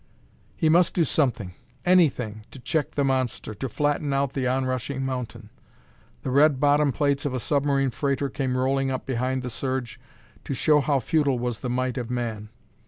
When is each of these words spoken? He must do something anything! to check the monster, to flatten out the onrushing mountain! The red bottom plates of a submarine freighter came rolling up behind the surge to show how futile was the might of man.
He 0.55 0.67
must 0.67 0.95
do 0.95 1.03
something 1.05 1.53
anything! 1.85 2.43
to 2.49 2.57
check 2.57 2.95
the 2.95 3.03
monster, 3.03 3.53
to 3.53 3.69
flatten 3.69 4.13
out 4.13 4.33
the 4.33 4.47
onrushing 4.47 5.05
mountain! 5.05 5.51
The 6.23 6.31
red 6.31 6.59
bottom 6.59 6.91
plates 6.91 7.23
of 7.23 7.35
a 7.35 7.39
submarine 7.39 7.91
freighter 7.91 8.27
came 8.27 8.57
rolling 8.57 8.89
up 8.89 9.05
behind 9.05 9.43
the 9.43 9.49
surge 9.51 9.99
to 10.43 10.55
show 10.55 10.79
how 10.81 11.01
futile 11.01 11.37
was 11.37 11.59
the 11.59 11.69
might 11.69 11.99
of 11.99 12.09
man. 12.09 12.49